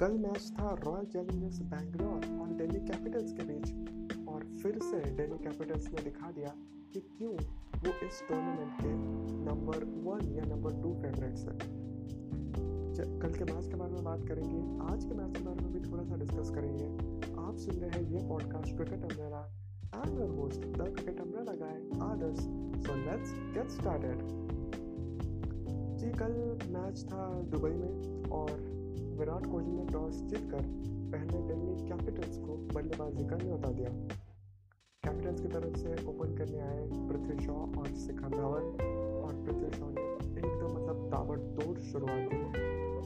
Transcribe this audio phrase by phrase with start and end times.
[0.00, 5.38] कल मैच था royal Challengers Bangalore और दिल्ली कैपिटल्स के बीच। और फिर से दिल्ली
[5.38, 6.54] कैपिटल्स ने दिखा दिया
[6.92, 7.32] कि क्यों
[7.80, 8.88] वो इस टूर्नामेंट के
[9.44, 11.58] नंबर वन या नंबर टू फेवरेट्स हैं।
[13.18, 15.90] कल के मैच के बारे में बात करेंगे। आज के मैच के बारे में भी
[15.90, 16.86] थोड़ा सा डिस्कस करेंगे।
[17.40, 19.56] आप सुन रहे हैं ये podcast cricket umbrella
[19.90, 21.76] I'm your host, the cricket umbrella guy,
[22.08, 22.42] Adas.
[22.84, 24.20] So let's get started.
[25.98, 28.69] जी कल मैच था दुबई में और
[29.40, 30.62] विराट कोहली ने टॉस जीतकर
[31.12, 33.88] पहले दिल्ली कैपिटल्स को बल्लेबाजी का न्योता दिया।
[35.04, 38.64] कैपिटल्स की तरफ़ से ओपन करने आए पृथ्वी शॉ और शिखर धवन
[39.24, 40.02] और पृथ्वी शॉ ने
[40.38, 42.42] एकदम मतलब ताबड़तोड़ शुरुआत दी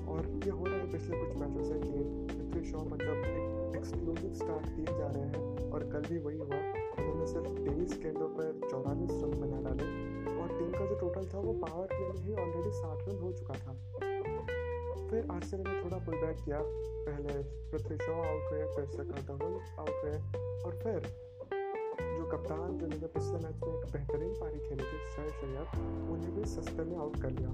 [0.05, 2.03] और ये हो रहा है पिछले कुछ मैचों से कि
[2.37, 6.57] पृथ्वी शॉ मतलब एक एक्सक्लूसिव स्टार्ट दिए जा रहे हैं। और कल भी वही हुआ।
[6.99, 11.39] उन्होंने सिर्फ़ तेईस गेंदों पर चौवालीस रन बना डाले। और टीम का जो टोटल था
[11.39, 13.94] वो पावर प्ले में ही ऑलरेडी साठ रन हो चुका था।
[15.15, 19.89] फिर आरसीबी ने थोड़ा पुल बैक किया। पहले पृथ्वी शॉ आउट हुए फिर धवन आउट
[19.89, 20.13] हुए
[20.63, 21.07] और फिर
[22.19, 26.45] जो कप्तान जिन्होंने पिछले मैच में एक बेहतरीन पारी खेली थी शय अय्यर उन्हें भी
[26.45, 27.49] सस्ते में आउट कर लिया।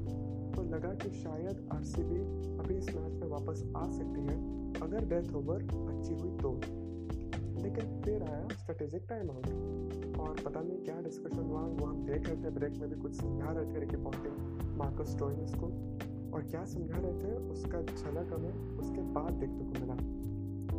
[0.53, 2.21] तो लगा कि शायद आरसीबी
[2.59, 4.39] अभी इस मैच में वापस आ सकती है।
[4.81, 6.55] अगर डेथ ओवर अच्छी हुई तो।
[7.63, 9.47] लेकिन फिर आया स्ट्रेटेजिक टाइम आउट
[10.21, 13.15] और पता नहीं क्या डिस्कशन हुआ, वो हम देख रहे थे ब्रेक में भी कुछ
[13.15, 15.90] समझा रहे थे रिकी पॉन्टिंग मार्कस स्टोइनिस को।
[16.35, 19.95] और क्या समझा रहे थे, उसका झलक हमें उसके बाद देखने को मिला।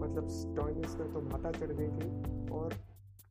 [0.01, 2.07] मतलब स्टॉइनिस में तो माता चढ़ गई थी
[2.51, 2.73] और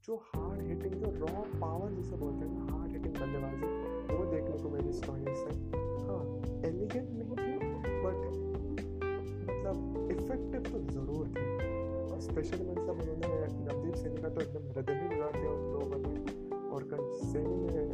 [0.04, 3.66] जो हार्ड हिटिंग जो रॉ पावर जिसे बोलते हैं ना हार्ड हिटिंग बल्लेबाजी,
[4.14, 5.50] वो देखने को मिली स्टॉइनिस से।
[6.06, 6.22] हाँ
[6.68, 7.52] एलिगेंट नहीं थी
[8.04, 8.18] बट
[9.48, 9.76] मतलब
[10.12, 11.44] इफ़ेक्टिव तो ज़रूर थी।
[12.10, 13.28] और स्पेशली मतलब उन्होंने
[13.64, 17.86] नवदीप सिंह का तो एकदम हृदय ही दिया उन ओवर में। और कल सेमी में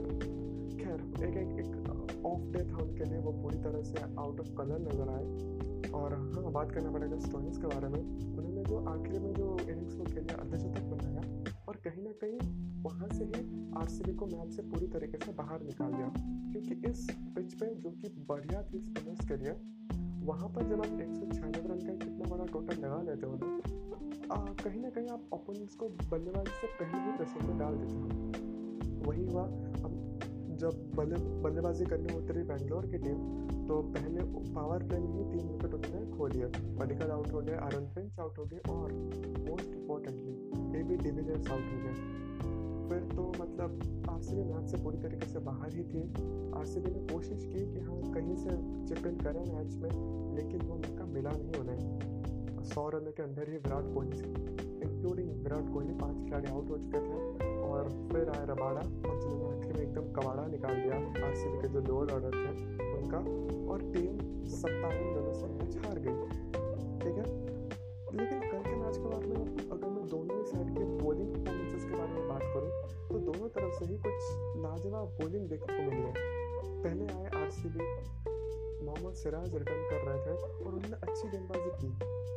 [0.78, 1.74] खैर, एक एक एक
[2.26, 6.14] ऑफ़ डे था उनके लिए, वो पूरी तरह से आउट ऑफ़ कलर नज़र आए और
[6.14, 8.00] हाँ बात करना पड़ेगा स्टोइंस के बारे में,
[8.36, 11.22] उन्होंने जो आखिरी में जो इनिंग्स को खेले अर्धशतक बनाया,
[11.68, 12.38] और कहीं ना कहीं
[12.82, 16.12] वहाँ से ही आरसीबी को मैच से पूरी तरीके से बाहर निकाल दिया।
[16.52, 19.52] क्योंकि इस पिच पे जो कि बढ़िया थी स्पिनर्स के लिए,
[20.26, 23.34] वहाँ पर जब आप एक सौ छियानवे रन का कितना बड़ा टोटल लगा लेते हो
[23.34, 23.60] ना
[24.62, 29.10] कहीं ना कहीं आप ओपोनेंट्स को बल्लेबाजी से पहले ही प्रेशर में डाल देते हो।
[29.10, 30.05] वही हुआ अब
[30.56, 33.18] जब बल्ले, बल्लेबाजी करने उतरी बैंगलोर की टीम
[33.66, 34.20] तो पहले
[34.54, 36.46] पावर प्ले में ही तीन विकेट उन्होंने खो लिए।
[36.78, 38.92] पडिकल आउट हो गए आरन फिंच आउट हो गए और
[39.48, 42.14] most importantly A B de Villiers out हो गए।
[42.88, 46.02] फिर तो मतलब आर सी बी मैच से पूरी तरीके से बाहर ही थी।
[46.58, 48.56] आर सी बी ने कोशिश की कि हाँ कहीं से
[48.88, 49.90] चिप इन करें मैच में,
[50.36, 54.18] लेकिन वो मौका मिला नहीं उन्हें। सौ रन के अंदर ही विराट कोहली
[54.86, 59.58] इंक्लूडिंग विराट कोहली, पाँच खिलाड़ी आउट हो चुके थे। और फिर आए रबाड़ा, और जिन्होंने
[59.58, 62.52] आखिर में एकदम कबाड़ा निकाल दिया आर के जो लोअर ऑर्डर थे,
[62.92, 63.18] उनका,
[63.72, 66.16] और टीम सत्तावन रनों से मैच हार गई।
[67.00, 67.26] ठीक है?
[68.16, 71.84] लेकिन कल के मैच के बारे में, अगर मैं दोनों ही साइड के बॉलिंग परफॉर्मेंसेस
[71.84, 72.70] के बारे में बात करूँ
[73.08, 74.20] तो दोनों तरफ़ से ही कुछ
[74.62, 76.12] लाजवाब बॉलिंग देखने को मिली है।
[76.82, 77.50] पहले आए आर
[78.86, 81.88] मोहम्मद सिराज रिटर्न कर रहे थे और उन्होंने अच्छी गेंदबाजी की।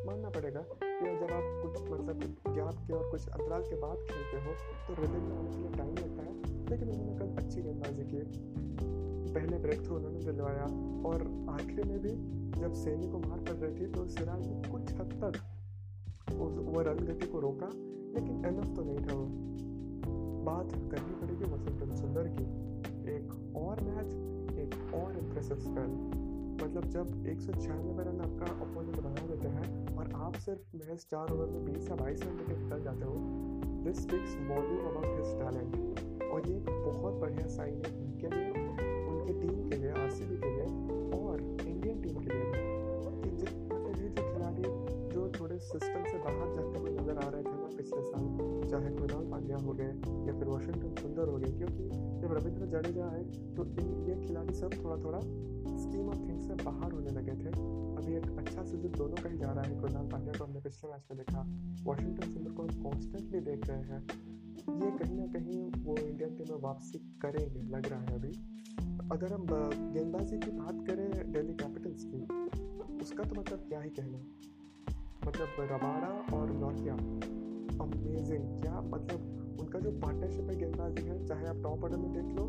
[0.08, 4.38] मानना पड़ेगा कि जब आप कुछ मतलब गैप के और कुछ अंतराल के बाद खेलते
[4.46, 4.54] हो
[4.86, 6.34] तो रिदम में के लिए टाइम लगता है,
[6.70, 8.22] लेकिन उन्होंने कल अच्छी गेंदबाजी की।
[9.34, 10.64] पहले ब्रेक थ्रू उन्होंने दिलवाया
[11.10, 12.14] और आखिर में भी
[12.60, 15.34] जब सैनी को मार पड़ रही थी तो सिराज ने कुछ हद तक
[16.32, 17.70] वो रन गति को रोका,
[18.16, 19.28] लेकिन एनफ तो नहीं था वो।
[20.46, 22.46] बात करनी पड़ेगी वसंतन सुंदर की।
[23.10, 24.10] एक और मैच
[24.58, 25.92] एक और इम्प्रेसिव स्पेल
[26.64, 31.06] मतलब जब एक सौ छियानवे रन आपका अपोनेंट बना देते हैं और आप सिर्फ़ महज
[31.12, 33.14] चार ओवर में बीस या बाईस रन लेके निकल जाते हो
[33.84, 35.72] this speaks volumes about his talent
[36.34, 38.50] और ये एक बहुत बढ़िया साइन है उनके लिए,
[39.08, 40.66] उनके टीम के लिए आर के लिए
[41.20, 41.36] और
[41.68, 42.52] इंडियन टीम के लिए।
[43.22, 44.64] कि मतलब जो खिलाड़ी
[45.14, 47.49] जो थोड़े सिस्टम से बाहर जाते हुए नज़र आ रहे ना
[47.80, 48.24] पिछले साल
[48.70, 49.92] चाहे कृणाल पांड्या हो गए
[50.28, 51.84] या फिर वॉशिंगटन सुंदर हो गए क्योंकि
[52.22, 53.24] जब रविंद्र जडेजा आए
[53.56, 55.20] तो इन ये खिलाड़ी सब थोड़ा थोड़ा
[55.80, 57.52] स्कीम ऑफ़ थिंग्स से बाहर होने लगे थे।
[58.00, 60.90] अभी एक अच्छा सीज़न दोनों का ही जा रहा है। कुरनाल पांड्या को हमने पिछले
[60.92, 61.42] मैच में देखा।
[61.84, 64.02] वॉशिंगटन सुंदर को हम कॉन्स्टेंटली देख रहे हैं।
[64.82, 68.32] ये कहीं ना कहीं वो इंडियन टीम में वापसी करेंगे, लग रहा है अभी।
[69.12, 69.46] अगर हम
[69.94, 72.22] गेंदबाजी की बात करें दिल्ली कैपिटल्स की,
[73.02, 74.20] उसका तो मतलब क्या ही कहना।
[75.28, 76.96] मतलब रबाड़ा और नौकिया
[77.82, 81.26] अमेजिंग क्या मतलब उनका जो पार्टनरशिप है गेंदबाजी है?
[81.26, 82.46] चाहे आप टॉप ऑर्डर में देख लो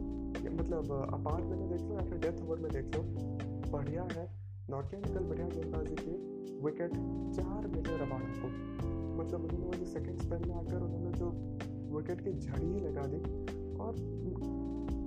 [0.50, 3.02] मतलब अपार्ट में देख लो, या फिर डेथ ओवर में देख लो,
[3.72, 4.28] बढ़िया है।
[4.70, 6.12] नॉर्किया निकल बढ़िया गेंदबाजी की।
[6.64, 6.90] विकेट
[7.34, 8.48] चार मिले रबाड़ा को।
[9.16, 11.26] मतलब उन्होंने वो जो सेकेंड स्पेल में आकर उन्होंने जो
[11.96, 13.16] विकेट की झड़ी ही लगा दी।
[13.76, 13.94] और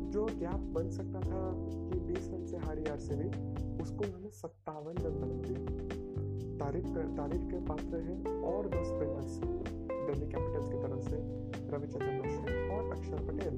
[0.09, 1.53] जो गैप बन सकता था
[1.89, 3.29] कि बीस रन से हारी आर से भी
[3.83, 5.65] उसको उन्होंने सत्तावन रन बना दिया।
[6.57, 9.39] तारीफ़ कर तारीफ़ के पात्र हैं और दो स्पिनर्स
[10.05, 11.17] दिल्ली कैपिटल्स की तरफ़ से
[11.71, 13.55] रविचंद्रन अश्विन और अक्षर पटेल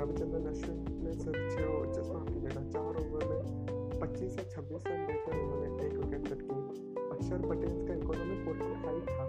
[0.00, 3.68] रविचंद्रन अश्विन ने सिर्फ़ छः जिस माफ़ कीजिएगा चार ओवर में
[4.00, 6.58] पच्चीस से छब्बीस रन देकर उन्होंने एक विकेट कट की
[7.08, 9.26] अक्षर पटेल का इकोनॉमी फोर्टी फाइव था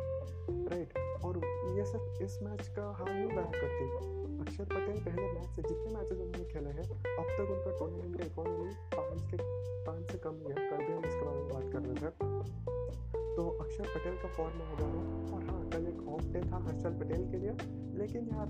[0.73, 1.41] राइट और
[1.77, 5.95] ये सिर्फ़ इस मैच का हाल नहीं बयान करती अक्षर पटेल पहले मैच से जितने
[5.95, 9.37] मैचेस उन्होंने खेले हैं अब तक उनका टूर्नामेंट का इकोनॉमी पाँच के
[9.85, 13.18] पाँच से कम ही है कल भी हम इसके बारे में बात कर रहे थे
[13.39, 16.57] तो अक्षर पटेल का फॉर्म में आ जाना और हाँ कल एक ऑफ़ डे था
[16.57, 17.51] हर्षल पटेल के लिए।
[17.97, 18.47] लेकिन यार,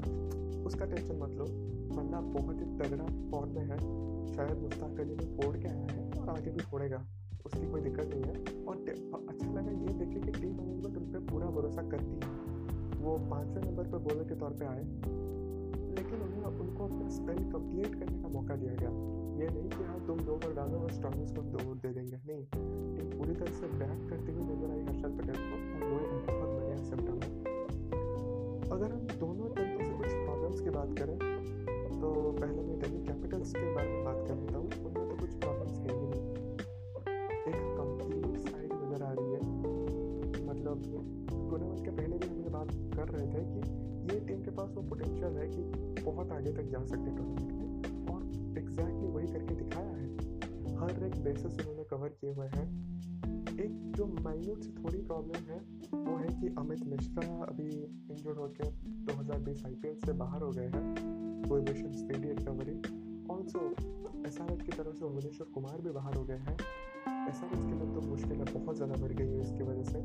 [0.66, 1.46] उसका टेंशन मत लो।
[1.96, 3.78] बंदा बहुत ही तगड़ा फॉर्म में है।
[4.36, 7.06] शायद मुश्ताक अली में फोड़ के आया है और आगे भी फोड़ेगा।
[7.46, 8.76] उसकी कोई दिक्कत नहीं है। और
[9.30, 12.28] अच्छा लगा ये देखे कि टीम मैनेजमेंट उन पर पूरा भरोसा करती है।
[13.00, 14.84] वो पाँचवें नंबर पर बॉलर के तौर पर आए।
[16.00, 18.92] लेकिन उन्हें उनको अपना स्पेल कंप्लीट करने का मौका दिया गया।
[19.40, 22.44] ये नहीं कि हाँ तुम दो ओवर डालो और स्ट्रॉन्गेस्ट को दो दे देंगे। नहीं
[22.96, 26.26] टीम पूरी तरह से बैक करते हुए नज़र आई हर्षल पटेल को और वो एक
[26.30, 27.18] बहुत बढ़िया सिम्टम
[28.70, 31.18] अगर हम दोनों तरीके से कुछ प्रॉब्लम्स की बात करें
[32.02, 32.10] तो
[32.40, 34.68] पहले मैं दिल्ली कैपिटल्स के बारे में बात कर लेता हूँ।
[44.14, 48.08] ये टीम के पास वो पोटेंशियल है कि बहुत आगे तक जा सकते टूर्नामेंट में।
[48.14, 50.08] और एग्जैक्टली वही करके दिखाया है।
[50.78, 52.68] हर एक बेसिस उन्होंने कवर किए हुए हैं।
[53.60, 55.60] एक जो माइन्यूट से थोड़ी प्रॉब्लम है,
[55.96, 57.70] वो है कि अमित मिश्रा अभी
[58.12, 58.72] इंजर्ड होकर
[59.08, 60.96] 2020 आईपीएल से बाहर हो गए हैं,
[61.50, 62.78] कोई prohibition speedy recovery
[63.34, 63.70] also
[64.28, 66.58] S R H की तरफ़ से भुवनेश्वर कुमार भी बाहर हो गए हैं।
[67.30, 70.00] एस आर एच के लिए तो मुश्किलें बहुत ज़्यादा बढ़ गई है इसकी वजह से।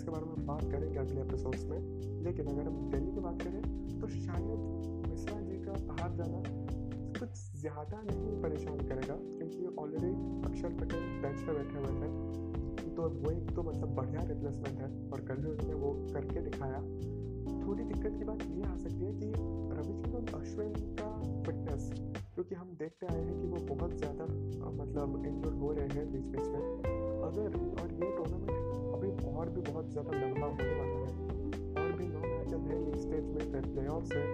[0.00, 1.80] इसके बारे में बात करेंगे अगले एपिसोड्स में।
[2.24, 3.62] लेकिन अगर हम दिल्ली की बात करें
[4.00, 4.60] तो शायद
[5.08, 6.38] मिश्रा जी का बाहर जाना
[7.18, 10.12] कुछ ज़्यादा नहीं परेशान करेगा, क्योंकि ऑलरेडी
[10.48, 12.08] अक्षर पटेल बेंच पर बैठे हुए थे।
[12.94, 16.80] तो वो एक तो मतलब बढ़िया रिप्लेसमेंट है, और कल भी उन्होंने वो करके दिखाया।
[17.60, 19.28] थोड़ी दिक्कत की बात ये आ सकती है कि
[19.74, 21.10] रविचंद्रन अश्विन का
[21.44, 21.90] फिटनेस
[22.34, 24.24] क्योंकि हम देखते आए हैं कि वो बहुत ज़्यादा
[24.80, 26.62] मतलब इंजर्ड हो रहे हैं बीच बीच में।
[27.22, 28.49] अगर, और ये टूर्नामेंट
[29.40, 31.12] और भी बहुत ज़्यादा लंबा होने वाला है।
[31.80, 34.24] और भी नौ मैचेस है लीग स्टेज में फिर प्ले ऑफ़ है।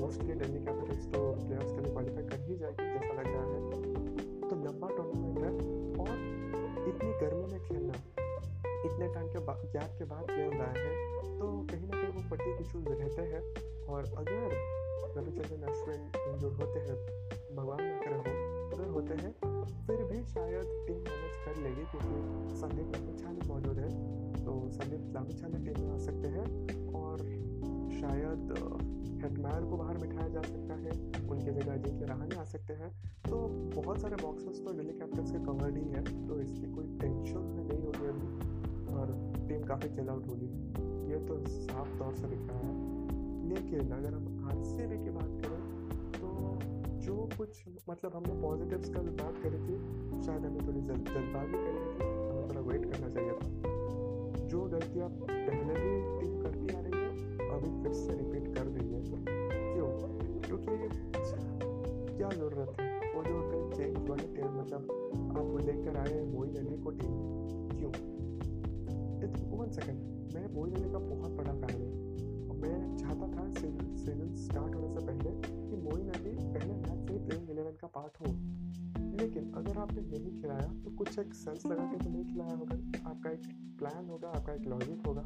[0.00, 3.46] मोस्टली दिल्ली कैपिटल्स तो प्ले ऑफ़ के लिए क्वालिफाई कर ही जाएगी, जैसा लग रहा
[3.46, 3.58] है।
[4.48, 5.50] तो लंबा टूर्नामेंट है
[6.02, 6.14] और
[6.88, 7.94] इतनी गर्मी में खेलना,
[8.86, 10.92] इतने टाइम के गैप के बाद खेल रहा है
[11.38, 13.42] तो कहीं ना कहीं वो फटीक इशूज रहते हैं।
[13.86, 14.54] और अगर
[15.16, 16.96] रविचंद्रन, अश्विन इंजर्ड होते हैं,
[17.56, 18.22] भगवान ना करे हो
[18.76, 19.32] अगर होते हैं
[19.66, 25.72] फिर भी शायद टीम मैनेज कर लेगी क्योंकि संदीप लामिछाने मौजूद है। तो संदीप लामिछाने
[25.72, 27.18] टीम में आ सकते हैं और
[28.00, 28.54] शायद
[29.24, 30.90] हेटमायर को बाहर बिठाया जा सकता है।
[31.28, 32.90] उनकी जगह के रहाने आ सकते हैं।
[33.28, 33.48] तो
[33.82, 37.82] बहुत सारे बॉक्सेस तो दिल्ली कैपिटल्स के कवर्ड ही है तो इसकी कोई टेंशन नहीं
[37.82, 38.56] होगी अभी।
[38.94, 40.46] और टीम काफ़ी चिल आउट होगी।
[41.12, 42.96] ये तो साफ़ तौर से दिख रहा है।
[43.48, 44.54] लेकिन अगर हम आर
[45.04, 45.55] की बात करें
[47.06, 49.74] जो कुछ मतलब हमने पॉजिटिव्स का बात करी थी,
[50.22, 54.60] शायद हमें थोड़ी जल्द जल्दबाजी कर रही थी, हमें थोड़ा वेट करना चाहिए था। जो
[54.60, 59.00] गलतियाँ पहले भी टीम करती आ रही है, अभी फिर से रिपीट कर रही है।
[59.74, 59.88] क्यों?
[60.40, 60.88] क्योंकि
[62.16, 63.14] क्या ज़रूरत है?
[63.14, 64.82] वो जो कहीं चेंज वाले टीम मतलब
[65.38, 67.14] आप लेकर आए मोइन अली को टीम
[67.78, 67.92] क्यों?
[69.58, 69.98] वन सेकेंड
[70.34, 72.06] मैं मोइन अली का बहुत बड़ा फ़ैन हूँ।
[72.60, 77.18] मैं चाहता था सीज़न स्टार्ट होने से पहले कि मोइन अली पहले मैच से ही
[77.18, 78.32] प्लेइंग इलेवन का पार्ट हो।
[79.16, 82.76] लेकिन अगर आपने नहीं खिलाया तो कुछ एक सेंस लगा के तो नहीं खिलाया होगा।
[83.10, 83.42] आपका एक
[83.78, 85.20] प्लान होगा, आपका एक लॉजिक होगा।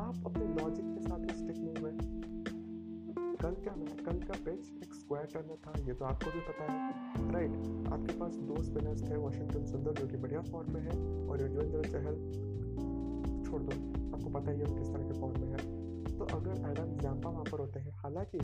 [0.00, 1.92] आप अपने लॉजिक के साथ स्टिक नहीं हुए
[3.42, 6.72] कल क्या मैं कल का पिच एक स्क्वायर टर्नर था, ये तो आपको भी पता
[6.72, 11.28] है। राइट आपके पास दो स्पिनर्स थे वाशिंगटन सुंदर जो कि बढ़िया फॉर्म में है,
[11.28, 12.14] और युजवेंद्र चहल
[13.44, 13.76] छोड़ दो,
[14.16, 15.75] आपको पता ही है किस तरह के फॉर्म में है।
[16.26, 18.38] तो अगर एडम जाम्पा वहाँ पर होते हैं, हालाँकि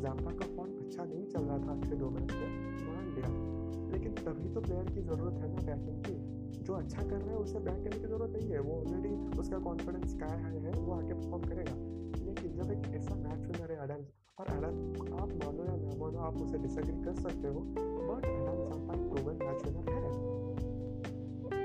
[0.00, 3.54] जाम्पा का फॉर्म अच्छा नहीं चल रहा था अच्छे दो मैच में, मान लिया।
[3.92, 7.36] लेकिन तभी तो प्लेयर की ज़रूरत है ना बैकिंग की। जो अच्छा कर रहा है,
[7.36, 10.92] उसे बैक करने की ज़रूरत नहीं है। वो ऑलरेडी उसका कॉन्फिडेंस स्काई हाई है, वो
[10.92, 14.04] आगे परफॉर्म करेगा। लेकिन जब एक ऐसा मैच विनर है एडम
[14.38, 18.64] और एडम आप मानो या ना मानो, आप उसे डिसएग्री कर सकते हो बट एडम
[18.64, 20.33] जाम्पा एक मैच विनर है।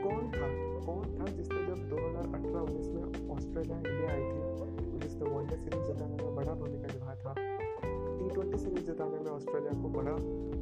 [0.09, 0.47] कौन था?
[0.85, 4.39] कौन था जिसने जब 2018-19 में ऑस्ट्रेलिया, इंडिया आई थी?
[4.99, 7.33] जिसने वनडे सीरीज़ जिताने में बड़ा भूमिका निभाया था।
[8.19, 10.15] टी ट्वेंटी सीरीज़ जिताने में ऑस्ट्रेलिया को बड़ा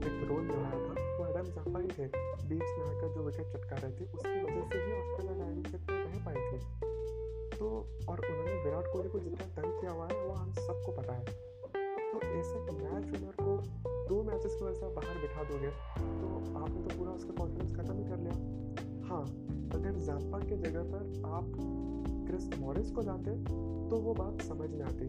[0.07, 2.05] एक रोल निभाया था। वो एडम जाफा ही थे,
[2.49, 6.03] बीच में आकर जो विकेट चटका रहे थे, उसकी वजह से ही ऑस्ट्रेलिया टाइटलशिप में
[6.03, 6.59] रह पाई थी।
[7.57, 7.67] तो
[8.09, 11.25] और उन्होंने विराट कोहली को जितना तंग किया हुआ है, वो हम सबको पता है।
[12.11, 13.57] तो ऐसे मैच विनर को
[14.09, 15.71] दो मैचेस की वजह से बाहर बिठा दोगे
[16.19, 18.35] तो आपने तो पूरा उसका कॉन्फिडेंस खत्म ही कर लिया।
[19.07, 19.23] हाँ
[19.73, 21.53] अगर जैम्पा के जगह पर आप
[22.27, 23.31] क्रिस मॉरिस को लाते
[23.89, 25.07] तो वो बात समझ में आती।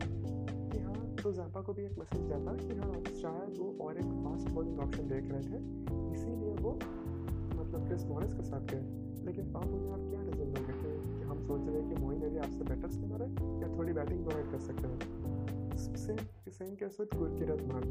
[0.70, 4.04] कि हाँ तो जैम्पा को भी एक मैसेज जाता कि हाँ शायद वो और एक
[4.04, 5.58] फास्ट बॉलिंग ऑप्शन देख रहे थे
[6.14, 6.72] इसीलिए वो
[7.60, 11.22] मतलब क्रिस मॉरिस के साथ गए। लेकिन अब उन्हें आप क्या रीज़न दोगे कि, कि
[11.22, 13.30] हम सोच रहे हैं कि मोइन अली आपसे बेटर स्पिनर है
[13.62, 14.98] या थोड़ी बैटिंग प्रोवाइड कर सकते हैं?
[15.76, 16.16] सेम
[16.50, 17.82] सेम केस गुरकीरत मान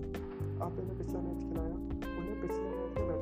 [0.62, 1.76] आपने पिछला मैच खिलाया
[2.18, 3.17] उन्हें पिछले मैच में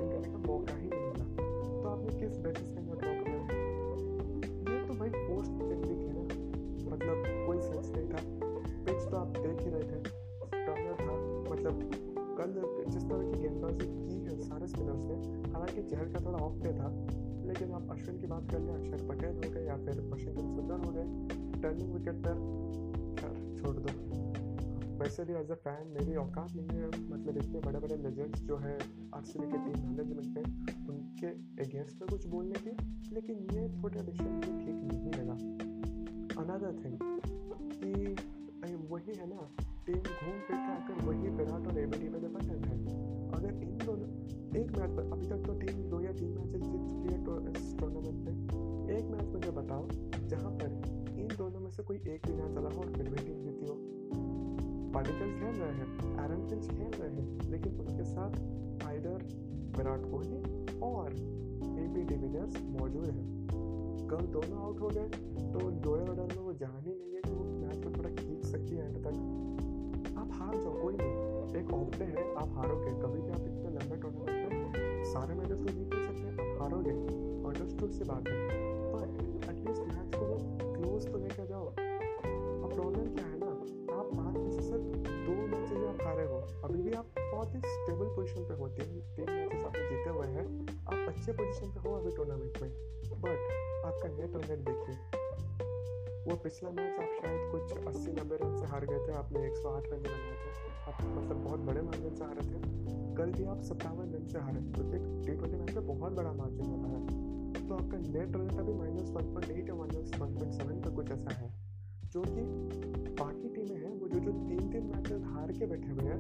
[16.06, 17.08] हालाँकि का थोड़ा ऑफ़ पे था।
[17.48, 20.86] लेकिन आप अश्विन की बात कर लें अक्षर पटेल हो गए या फिर वाशिंगटन सुंदर
[20.86, 21.04] हो गए।
[21.62, 22.36] टर्निंग विकेट पर
[23.62, 24.16] छोड़ दो।
[25.00, 28.58] वैसे भी एज अ फ़ैन मेरी औकात नहीं है। मतलब इतने बड़े बड़े लेजेंड्स जो
[28.58, 28.76] है
[29.16, 30.44] आर के टीम मैनेजमेंट में,
[30.88, 31.28] उनके
[31.64, 32.70] अगेंस्ट में कुछ बोलने की।
[33.16, 34.95] लेकिन ये थोड़ा डिसीज़न ठीक नहीं
[51.88, 53.76] कोई एक भी ना चला हो और फिर भी टीम जीती हो।
[54.94, 58.32] पार्टिकल खेल रहे हैं एरन फिंच खेल रहे हैं, लेकिन उनके साथ
[58.88, 59.24] आइडर
[59.78, 60.40] विराट कोहली
[60.80, 61.12] और
[61.80, 63.48] ए बी डिविलियर्स मौजूद हैं।
[64.12, 65.08] कल दोनों आउट हो गए
[65.54, 68.46] तो लोअर ऑर्डर में वो जान ही नहीं है कि वो मैच को थोड़ा खींच
[68.46, 69.14] सकती है एंड तक।
[70.18, 73.96] आप हार जाओ, कोई नहीं। एक ऑफ़ है, आप हारोगे। कभी भी आप इतने लंबे
[73.96, 78.48] टूर्नामेंट में सारे मैचेस तो नहीं सकते आप हारोगे। अंडरस्टूड सी बात है।
[78.94, 79.10] पर
[79.54, 80.15] एटलीस्ट मैच
[82.76, 83.52] प्रॉब्लम क्या है ना,
[84.00, 87.60] आप पाँच में से सिर्फ़ दो मैचेस आप हारे हो। अभी भी आप बहुत ही
[87.60, 91.90] स्टेबल पोजीशन पे हो, तीन तीन मैचेस आपने जीते हुए हैं। आप अच्छे पोजीशन पे
[91.90, 92.72] हो अभी टूर्नामेंट में।
[93.22, 93.38] बट
[93.86, 94.96] आपका नेट रन देखिए।
[96.32, 99.84] वो पिछला मैच आप शायद कुछ 80 नब्बे रन से हार गए थे, आपने 108
[99.86, 102.62] रन बनाए थे। आप मतलब बहुत बड़े मार्जिन से हारे थे।
[103.16, 106.66] कल भी आप सत्तावन रन से हारे। क्योंकि टी ट्वेंटी मैच में बहुत बड़ा मार्जिन
[106.66, 107.26] होता है।
[107.70, 110.90] तो आपका नेट रन अभी माइनस वन पॉइंट एट या माइनस वन पॉइंट सेवन का
[110.90, 111.65] कुछ ऐसा है।
[112.16, 112.42] जो कि
[113.22, 116.20] बाकी टीमें हैं, वो जो जो तीन तीन मैचेस हार के बैठे हुए हैं,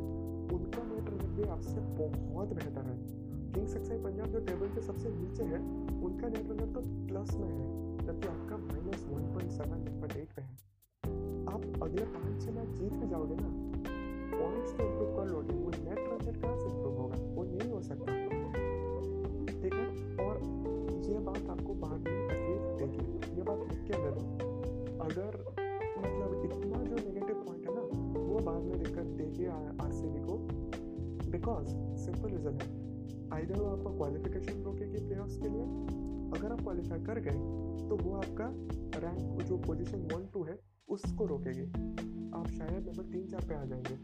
[0.53, 2.97] उनका रन भी आपसे बहुत बेहतर है।
[3.51, 5.59] किंग्स सक्सेस पंजाब जो टेबल के सबसे नीचे है,
[6.03, 7.67] उनका नेट रन तो प्लस में है,
[8.05, 10.51] जबकि आपका minus one point seven point eight पे है।
[11.55, 13.49] आप अगले पाँच छः मैच जीत भी जाओगे ना
[14.37, 17.15] पॉइंट्स तो इम्प्रूव कर लोगे, वो नेट रन रेट कहाँ से इम्प्रूव होगा?
[17.15, 18.05] वो नहीं हो सकता।
[19.61, 19.87] ठीक है?
[20.25, 20.43] और
[21.09, 24.45] ये बात आपको बाद में तकलीफ़ देगी ये बात लिख के दे दो
[24.99, 25.64] अगर
[29.49, 30.37] देगी आर सी बी को
[31.31, 31.67] बिकॉज़
[32.05, 32.85] सिंपल रीज़न है
[33.33, 35.63] आइडर वो आपका क्वालिफिकेशन रोकेगी प्ले के लिए,
[36.39, 38.45] अगर आप क्वालिफाई कर गए तो वो आपका
[38.99, 40.59] रैंक जो पोजीशन वन टू है,
[40.89, 41.69] उसको रोकेगी।
[42.39, 43.95] आप शायद नंबर तीन, चार पे आ जाएँगे।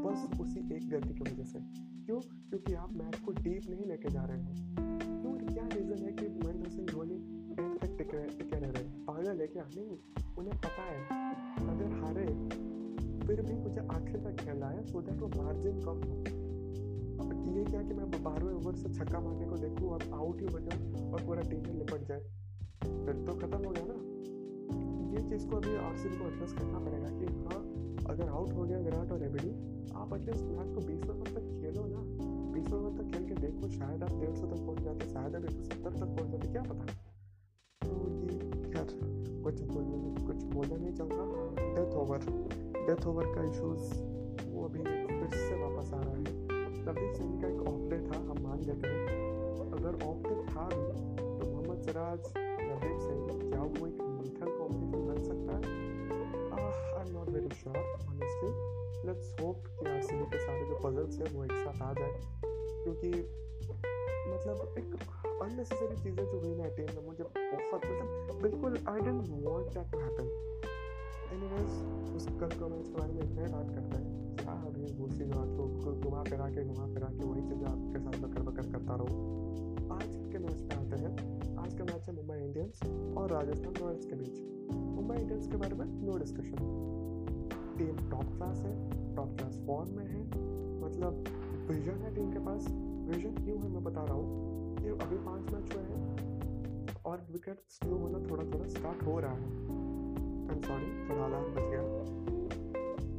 [0.00, 1.58] बस उसी एक गलती की वजह से।
[2.06, 2.20] क्यों?
[2.20, 4.52] क्योंकि आप मैच को डीप नहीं लेके जा रहे हो।
[5.22, 5.54] क्यों?
[5.54, 7.14] क्या रीज़न है कि महेंद्र सिंह धोनी
[7.60, 9.62] एंड तक टिके टिके रह रहे पागल है क्या?
[9.76, 9.98] नहीं,
[10.38, 11.04] उन्हें पता है।
[11.68, 12.26] अगर हारे,
[13.26, 14.20] फिर भी मुझे आखिर
[14.88, 16.38] है सो मार्जिन कम हो।
[17.48, 20.58] ये क्या कि मैं बारहवें ओवर से छक्का मारने को देखूँ और आउट ही हो
[20.60, 22.20] जाऊँ और पूरा टीम में लिपट जाए।
[22.80, 23.94] फिर तो खत्म हो गया ना।
[25.16, 27.60] ये चीज़ को अभी आर को एड्रेस करना पड़ेगा कि हाँ
[28.10, 29.50] अगर आउट हो गया विराट और एबीडी
[29.94, 32.02] आप एटलीस्ट मैच को बीस ओवर तक खेलो ना।
[32.52, 35.44] बीस ओवर तक खेल के देखो, शायद आप डेढ़ सौ तक पहुँच जाते, शायद आप
[35.44, 36.84] एक सौ सत्तर तक पहुँच जाते, क्या पता।
[37.82, 38.38] तो ये
[38.72, 38.88] खैर,
[39.44, 41.24] कुछ बोलने कुछ बोलना नहीं चाहूँगा
[41.74, 42.18] डेथ ओवर
[42.86, 44.17] डेथ ओवर का इशूज़
[44.68, 46.22] अभी फिर से वापस आ रहा है।
[46.88, 49.06] नवदीप सिंह का एक ऑफ़ डे था, हम मान लेते हैं।
[49.72, 50.84] अगर ऑफ़ डे था भी
[51.40, 55.62] तो मोहम्मद सराज नवदीप सिंह क्या वो एक मीठल कॉम्बिनेशन बन सकता है?
[56.94, 58.52] I am not very sure honestly
[59.06, 62.20] let's hope कि आर के सारे जो पजल्स हैं, वो एक साथ आ जाए।
[62.84, 63.10] क्योंकि
[64.32, 64.94] मतलब एक
[65.42, 69.92] अननेसेसरी चीज़ें जो हुई ना टीम में, मुझे बहुत मतलब बिल्कुल I don't want that
[69.92, 70.26] to happen
[71.32, 71.72] anyways
[72.16, 74.17] उस कल को मैच के बारे में इतना बात करते हैं।
[75.08, 78.72] दूसरी बात को, घुमा फिरा के, घुमा फिरा के वही चीज़ें आपके साथ बकर बकर
[78.72, 79.38] करता रहूँ।
[79.92, 81.12] आज के मैच पे आते हैं।
[81.56, 82.82] आज का मैच है मुंबई इंडियंस
[83.18, 84.40] और राजस्थान रॉयल्स के बीच।
[84.72, 86.56] मुंबई इंडियंस के बारे में no discussion
[87.78, 90.22] team top class है टॉप क्लास फॉर्म में है।
[90.80, 91.24] मतलब
[91.70, 92.68] विजन है टीम के पास।
[93.08, 94.48] विजन क्यों है मैं बता रहा हूँ?
[94.76, 99.32] कि अभी पाँच मैच हुए हैं और विकेट स्लो होना थोड़ा थोड़ा स्टार्ट हो रहा
[99.32, 102.37] है। आई एम सॉरी थोड़ा अलार्म बच गया।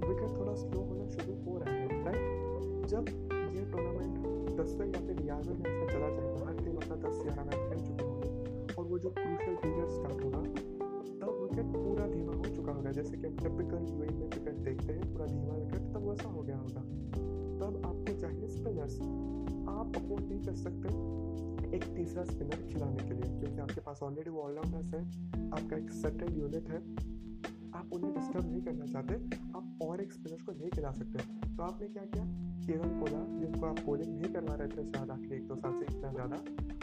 [0.10, 3.10] विकेट थोड़ा स्लो होना शुरू हो रहा है राइट जब
[3.56, 4.16] ये टूर्नामेंट
[4.60, 7.82] दसवें या फिर ग्यारहवें मैच में चला जाएगा, हर टीम अपना दस ग्यारह मैच खेल
[7.88, 8.30] चुके होंगे,
[8.74, 10.42] और वो जो क्रूशल पीरियड स्टार्ट होगा,
[11.22, 14.94] तब विकेट पूरा धीमा हो चुका होगा। जैसे कि हम टिपिकल यूएई में विकेट देखते
[14.94, 16.82] हैं, पूरा धीमा विकेट तब वैसा हो गया होगा।
[17.62, 19.00] तब आपको चाहिए स्पिनर्स
[19.70, 20.88] आप अफोर्ड नहीं कर सकते
[21.75, 25.01] एक तीसरा स्पिनर खिलाने के लिए, क्योंकि आपके पास ऑलरेडी वो ऑलराउंडर्स है,
[25.51, 26.82] आपका एक सेटेड यूनिट है।
[27.75, 29.49] आप उन्हें डिस्टर्ब नहीं करना चाहते।
[29.81, 31.19] और एक स्पिनर को नहीं खिला सकते
[31.55, 32.25] तो आपने क्या किया?
[32.67, 35.86] केवल कोला जिनको आप बॉलिंग नहीं करवा रहे थे शायद आखिर एक दो साल से
[35.86, 36.36] इतना ज़्यादा,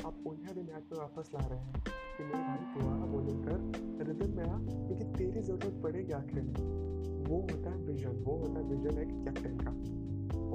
[0.09, 1.83] आप उन्हें भी मैच में वापस ला रहे हैं।
[2.19, 3.59] कि नहीं भाई आ बॉलिंग कर,
[4.07, 8.61] रिदम में आ क्योंकि तेरी ज़रूरत पड़ेगी आखिर में। वो होता है विजन वो होता
[8.61, 9.71] है विजन एक कैप्टन का।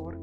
[0.01, 0.15] और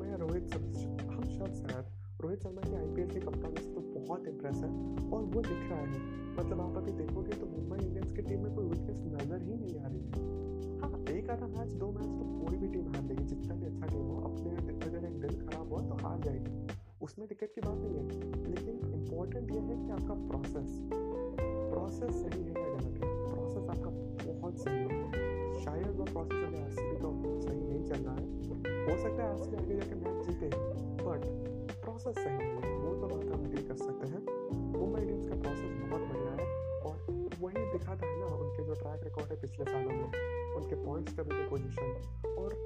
[0.00, 4.56] मैं रोहित हम सब शायद रोहित शर्मा के आई के कप्तान से तो बहुत इम्प्रेस
[4.56, 4.68] है
[5.10, 5.98] और वो दिख रहा है।
[6.36, 9.78] मतलब आप अभी देखोगे तो मुंबई इंडियंस की टीम में कोई वीकनेस नज़र ही नहीं
[9.78, 13.24] आ रही। है हाँ एक आधा मैच दो मैच तो कोई भी टीम हार लेगी।
[13.24, 14.50] जितना भी अच्छा टीम हो, अपने
[14.86, 16.52] अगर एक दिल खराब हो तो हार जाएगी।
[17.02, 18.04] उसमें टिकट की बात नहीं है,
[18.50, 20.78] लेकिन इम्पोर्टेंट ये है कि आपका प्रोसेस
[21.70, 23.90] प्रोसेस सही है या गलत है। प्रोसेस आपका
[24.24, 26.70] बहुत सही है। शायद वो प्रोसेस अगर आर
[27.02, 28.26] का सही नहीं चल रहा है।
[28.86, 30.48] हो सकता है आर आगे जाके मैच जीते
[31.04, 31.52] बट
[31.94, 34.20] प्रोसेस सही है वो तो बात हम डील कर सकते हैं।
[34.70, 36.46] मुंबई इंडियंस का प्रोसेस बहुत बढ़िया है
[36.88, 36.94] और
[37.42, 40.08] वही दिखाता है ना उनके जो ट्रैक रिकॉर्ड है पिछले सालों में,
[40.56, 41.88] उनके पॉइंट्स की पोजीशन
[42.32, 42.56] और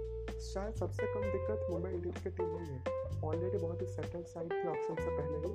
[0.44, 2.78] शायद सबसे कम दिक्कत मुंबई इंडियंस की टीम में है।
[3.24, 5.52] ऑलरेडी बहुत ही सेटल साइड थी ऑप्शन से पहले ही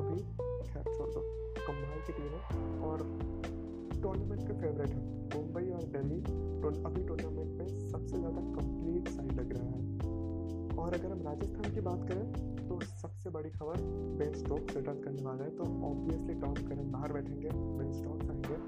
[0.00, 0.18] अभी
[0.72, 1.22] खैर छोड़ दो,
[1.60, 2.42] कमाल की टीम है
[2.88, 3.06] और
[4.02, 5.02] टूर्नामेंट के फेवरेट है।
[5.36, 6.20] मुंबई और दिल्ली
[6.84, 9.74] अभी टूर्नामेंट में सबसे ज़्यादा कंप्लीट साइड लग रहा है।
[10.78, 12.24] और अगर हम राजस्थान की बात करें
[12.68, 13.82] तो सबसे बड़ी खबर
[14.18, 18.58] बेन स्टोक्स रिटर्न करने वाला है। तो ऑब्वियसली टॉम करन बाहर बैठेंगे बेन स्टोक्स आएँगे।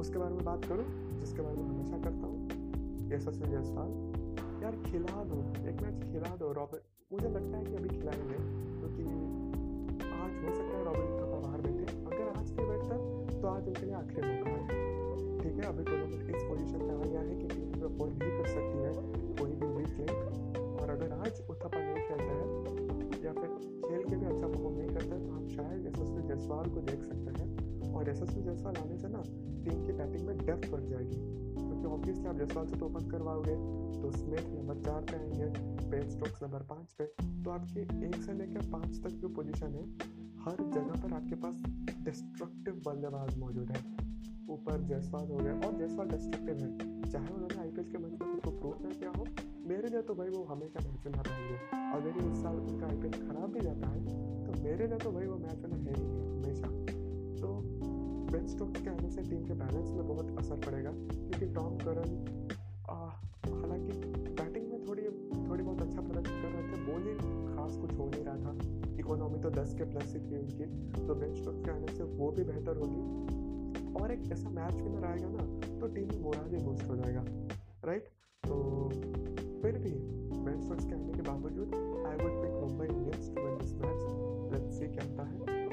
[0.00, 0.84] उसके बारे में बात करूँ,
[1.20, 2.38] जिसके बारे में हमेशा करता हूँ
[3.12, 3.90] यशस्वी जायसवाल
[4.62, 5.36] यार खिला दो,
[5.68, 8.38] एक मैच खिला दो रॉबर्ट मुझे लगता है कि अभी खिलाएँगे,
[8.78, 9.02] क्योंकि
[10.00, 12.94] तो आज हो सकता है रॉबर्ट थप्पा बाहर बैठे। अगर आज नहीं बैठता
[13.40, 14.64] तो आज उनके लिए आखिरी मौका है।
[15.40, 17.46] ठीक है, अभी टूर्नामेंट इस पोजीशन पे आ गया है कि
[17.80, 18.92] में अफोर्ड नहीं कर सकती है,
[19.40, 22.46] कोई भी वीक लिंक और अगर आज उत्थापा नहीं खेलता है
[23.24, 23.48] या फिर
[23.82, 27.02] खेल के भी अच्छा परफॉर्म नहीं करता है तो आप शायद यशस्वी जायसवाल को देख
[27.04, 27.48] सकते हैं।
[27.94, 29.22] और यशस्वी जायसवाल आने से ना
[29.64, 31.16] टीम की बैटिंग में डेप्थ बढ़ जाएगी।
[31.56, 33.54] क्योंकि ऑब्वियसली आप जायसवाल से तो ओपन करवाओगे
[34.02, 35.46] तो स्मिथ नंबर चार पे आएँगे
[35.90, 37.04] पेन स्टोक्स नंबर पाँच पे।
[37.44, 39.84] तो आपकी एक से लेकर पाँच तक जो पोजीशन है,
[40.44, 41.62] हर जगह पर आपके पास
[42.04, 44.09] डिस्ट्रक्टिव बल्लेबाज मौजूद है।
[44.50, 46.70] ऊपर जायसवाल हो गया और जायसवाल डिस्ट्रक्टिव है।
[47.04, 49.24] चाहे उन्होंने आई पी एल के मंच में खुद को प्रूव ना किया हो,
[49.68, 51.56] मेरे लिए तो भाई वो हमेशा मैच विनर रहेंगे
[51.90, 54.00] अगर ये इस साल उनका आई पी एल खराब भी जाता है
[54.44, 56.68] तो मेरे लिए तो भाई वो मैच विनर है ही हमेशा।
[57.40, 57.48] तो
[58.32, 62.10] बेन स्टोक्स के आने से टीम के बैलेंस में बहुत असर पड़ेगा, क्योंकि टॉम करन
[62.90, 63.92] हालाँकि
[64.32, 67.18] बैटिंग में थोड़ी थोड़ी बहुत अच्छा प्रदर्शन कर रहे थे बॉलिंग
[67.56, 70.64] खास कुछ हो नहीं रहा था। इकोनॉमी तो दस के प्लस ही थी उनकी
[71.06, 73.00] तो बेन स्टोक्स के आने से वो भी बेहतर होगी।
[74.02, 75.44] और एक ऐसा मैच विनर आएगा ना
[75.80, 77.24] तो टीम में मोराल भी बूस्ट हो जाएगा
[77.90, 78.08] राइट
[78.48, 78.56] तो
[79.62, 79.92] फिर भी
[80.44, 81.74] बेन स्टोक्स के आने के बावजूद
[82.08, 85.68] I would pick Mumbai Indians to win this match let's see क्या होता है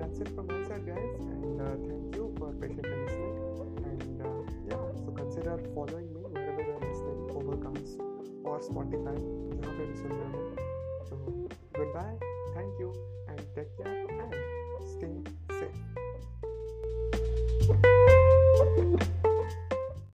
[0.00, 3.34] that's it from my side guys and uh, thank you for patiently listening
[3.90, 4.30] and uh,
[4.70, 8.00] yeah so consider following me wherever you're listening overcast
[8.52, 10.40] or spotify जहाँ पे भी सुन रहे हो
[11.10, 11.20] so
[11.80, 12.16] goodbye
[12.56, 12.94] thank you
[13.28, 14.40] and take care and
[14.94, 15.47] stay safe
[18.78, 19.17] Thank you.